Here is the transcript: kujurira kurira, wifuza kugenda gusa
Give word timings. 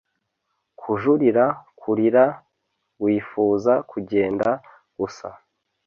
kujurira 0.79 1.45
kurira, 1.79 2.25
wifuza 3.03 3.73
kugenda 3.89 4.49
gusa 4.97 5.27